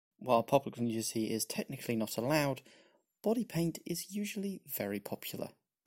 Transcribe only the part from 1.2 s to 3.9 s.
is technically not allowed, body paint